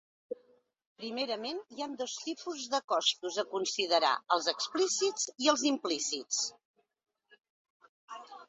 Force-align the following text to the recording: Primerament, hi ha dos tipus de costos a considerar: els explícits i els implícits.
Primerament, 1.01 1.59
hi 1.75 1.83
ha 1.83 1.87
dos 2.01 2.15
tipus 2.29 2.63
de 2.75 2.79
costos 2.93 3.37
a 3.43 3.47
considerar: 3.53 4.15
els 4.37 4.49
explícits 4.55 5.29
i 5.47 5.53
els 5.55 5.67
implícits. 5.75 6.43